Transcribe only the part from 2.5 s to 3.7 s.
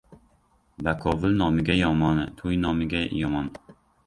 nomiga yomon!